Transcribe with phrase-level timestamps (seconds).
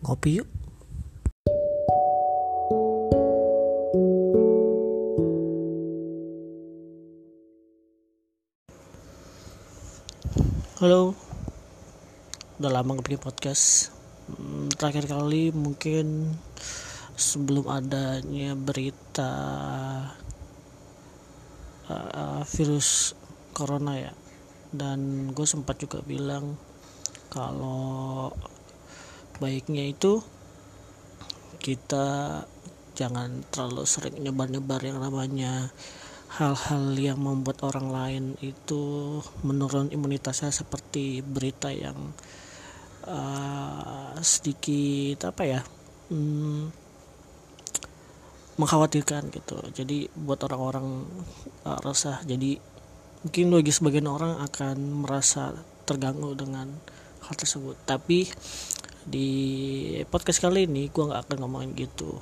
[0.00, 0.48] ngopi yuk.
[10.80, 11.12] Halo.
[12.56, 13.92] Udah lama gak podcast.
[14.32, 16.32] Hmm, terakhir kali mungkin
[17.20, 19.32] sebelum adanya berita
[21.92, 23.12] uh, virus
[23.52, 24.12] corona ya.
[24.72, 26.56] Dan gue sempat juga bilang
[27.28, 28.32] kalau
[29.40, 30.20] baiknya itu
[31.60, 32.40] kita
[32.94, 35.72] jangan terlalu sering nyebar-nyebar yang namanya
[36.30, 42.14] hal-hal yang membuat orang lain itu menurun imunitasnya seperti berita yang
[43.08, 45.60] uh, sedikit apa ya
[46.12, 46.70] hmm,
[48.60, 49.58] mengkhawatirkan gitu.
[49.72, 51.08] Jadi buat orang-orang
[51.64, 52.20] uh, resah.
[52.28, 52.60] Jadi
[53.24, 55.56] mungkin bagi sebagian orang akan merasa
[55.88, 56.68] terganggu dengan
[57.24, 57.80] hal tersebut.
[57.88, 58.28] Tapi
[59.08, 59.28] di
[60.08, 62.20] podcast kali ini gue nggak akan ngomongin gitu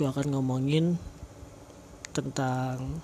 [0.00, 0.96] gue akan ngomongin
[2.12, 3.00] tentang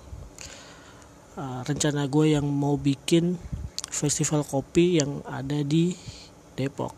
[1.37, 3.37] uh, rencana gue yang mau bikin
[3.89, 5.97] festival kopi yang ada di
[6.53, 6.93] Depok.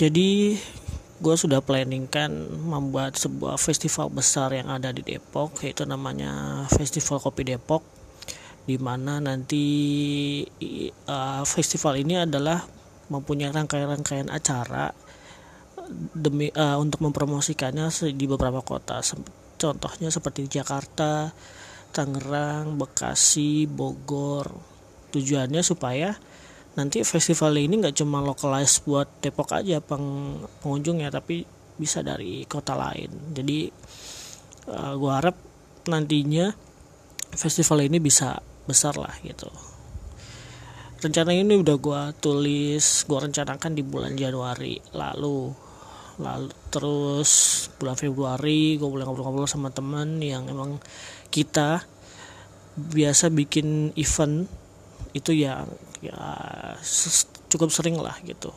[0.00, 0.56] Jadi
[1.20, 7.20] gue sudah planning kan membuat sebuah festival besar yang ada di Depok yaitu namanya Festival
[7.20, 7.84] Kopi Depok
[8.64, 9.64] di mana nanti
[11.08, 12.62] uh, festival ini adalah
[13.10, 14.92] mempunyai rangkaian-rangkaian acara
[16.14, 19.02] demi uh, untuk mempromosikannya di beberapa kota
[19.60, 21.28] contohnya seperti Jakarta,
[21.92, 24.48] Tangerang, Bekasi, Bogor.
[25.12, 26.16] Tujuannya supaya
[26.78, 31.44] nanti festival ini nggak cuma localize buat Depok aja peng pengunjungnya, tapi
[31.76, 33.36] bisa dari kota lain.
[33.36, 33.68] Jadi
[34.72, 35.36] uh, gue harap
[35.90, 36.54] nantinya
[37.36, 38.38] festival ini bisa
[38.70, 39.50] besar lah gitu.
[41.02, 45.50] Rencana ini udah gue tulis, gue rencanakan di bulan Januari lalu
[46.20, 47.30] lalu terus
[47.80, 50.76] bulan Februari gue boleh ngobrol-ngobrol sama teman yang emang
[51.32, 51.80] kita
[52.76, 54.44] biasa bikin event
[55.16, 55.64] itu ya
[56.04, 56.20] ya
[57.50, 58.52] cukup sering lah gitu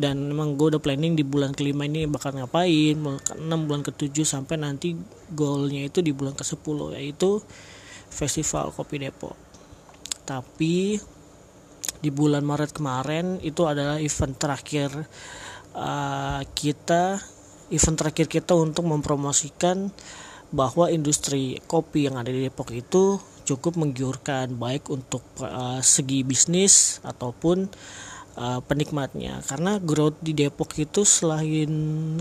[0.00, 4.16] dan memang gue udah planning di bulan kelima ini bakal ngapain bulan ke-6 bulan ke-7
[4.24, 4.96] sampai nanti
[5.34, 7.42] goalnya itu di bulan ke-10 yaitu
[8.10, 9.38] festival kopi Depok.
[10.26, 10.98] Tapi
[12.00, 14.90] di bulan Maret kemarin itu adalah event terakhir
[15.76, 17.20] uh, kita
[17.70, 19.88] event terakhir kita untuk mempromosikan
[20.50, 26.98] bahwa industri kopi yang ada di Depok itu cukup menggiurkan baik untuk uh, segi bisnis
[27.06, 27.70] ataupun
[28.34, 29.46] uh, penikmatnya.
[29.46, 31.70] Karena growth di Depok itu selain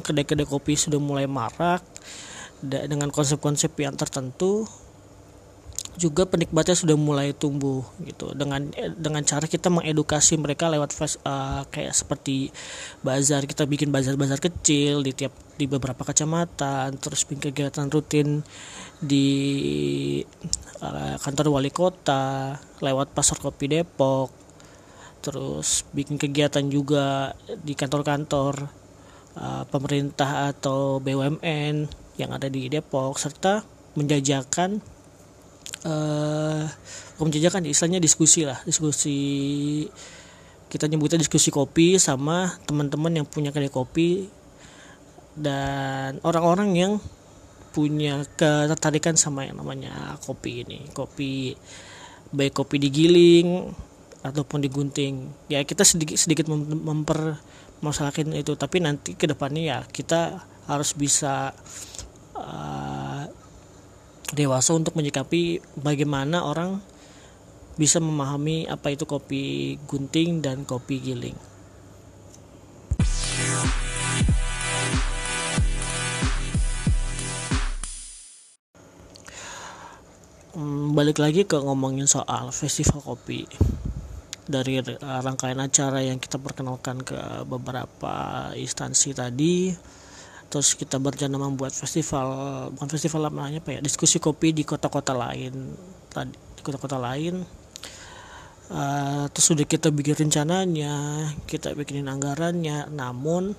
[0.01, 1.81] kedai-kedai kopi sudah mulai marak
[2.61, 4.67] dengan konsep-konsep yang tertentu
[5.97, 8.35] juga penikmatnya sudah mulai tumbuh gitu.
[8.37, 12.53] Dengan dengan cara kita mengedukasi mereka lewat fest, uh, kayak seperti
[13.01, 18.39] bazar kita bikin bazar-bazar kecil di tiap di beberapa kecamatan terus bikin kegiatan rutin
[19.03, 19.27] di
[20.79, 24.31] uh, kantor wali kota lewat pasar kopi Depok
[25.19, 28.71] terus bikin kegiatan juga di kantor-kantor
[29.35, 31.75] uh, pemerintah atau BUMN
[32.15, 33.63] yang ada di Depok serta
[33.99, 34.79] menjajakan
[35.85, 36.63] uh,
[37.19, 39.19] menjajakan istilahnya diskusi lah diskusi
[40.69, 44.29] kita nyebutnya diskusi kopi sama teman-teman yang punya kedai kopi
[45.39, 46.93] dan orang-orang yang
[47.69, 51.53] punya ketertarikan sama yang namanya kopi ini kopi
[52.29, 53.73] baik kopi digiling
[54.23, 55.31] ataupun digunting.
[55.47, 57.39] Ya kita sedikit sedikit memper
[57.79, 61.55] itu tapi nanti ke depannya ya kita harus bisa
[62.35, 62.98] uh,
[64.33, 66.77] dewasa untuk menyikapi bagaimana orang
[67.79, 71.37] bisa memahami apa itu kopi gunting dan kopi giling.
[80.59, 83.47] Hmm, balik lagi ke ngomongin soal festival kopi
[84.49, 89.71] dari rangkaian acara yang kita perkenalkan ke beberapa instansi tadi
[90.49, 92.27] terus kita berencana membuat festival
[92.73, 95.53] bukan festival namanya apa ya diskusi kopi di kota-kota lain.
[96.09, 97.45] Tadi di kota-kota lain.
[98.69, 103.57] Uh, terus sudah kita bikin rencananya kita bikinin anggarannya namun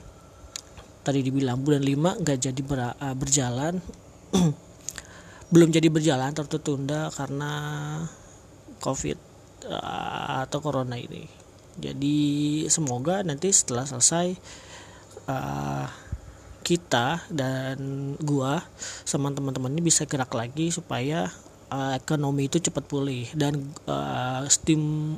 [1.03, 3.83] tadi dibilang bulan 5 nggak jadi ber, uh, berjalan.
[5.53, 7.53] Belum jadi berjalan tertunda karena
[8.79, 9.19] covid
[9.67, 11.27] uh, atau corona ini.
[11.81, 12.19] Jadi
[12.71, 14.37] semoga nanti setelah selesai
[15.27, 16.10] uh,
[16.61, 17.79] kita dan
[18.21, 18.63] gua
[19.05, 21.33] sama teman-teman ini bisa gerak lagi supaya
[21.73, 25.17] uh, ekonomi itu cepat pulih dan uh, steam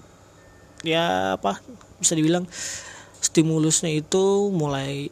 [0.82, 1.62] ya apa
[2.02, 2.46] bisa dibilang
[3.22, 5.10] stimulusnya itu mulai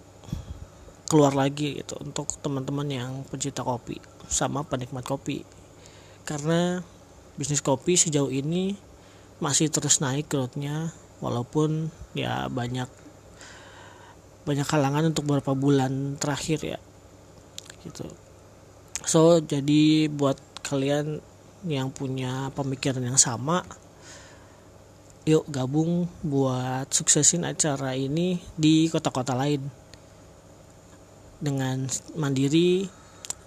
[1.10, 3.98] keluar lagi gitu untuk teman-teman yang pencinta kopi
[4.30, 5.42] sama penikmat kopi.
[6.22, 6.86] Karena
[7.34, 8.78] bisnis kopi sejauh ini
[9.42, 12.86] masih terus naik growthnya walaupun ya banyak
[14.44, 16.78] banyak halangan untuk beberapa bulan terakhir ya.
[17.84, 18.08] Gitu.
[19.04, 21.20] So jadi buat kalian
[21.68, 23.60] yang punya pemikiran yang sama
[25.28, 29.62] yuk gabung buat suksesin acara ini di kota-kota lain.
[31.40, 32.84] Dengan mandiri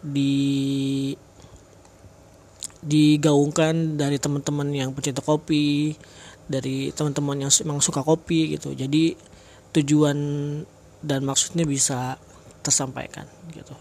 [0.02, 1.14] di
[2.84, 5.96] digaungkan dari teman-teman yang pecinta kopi
[6.44, 8.76] dari teman-teman yang memang suka kopi gitu.
[8.76, 9.16] Jadi
[9.74, 10.18] tujuan
[11.04, 12.16] dan maksudnya bisa
[12.64, 13.76] tersampaikan gitu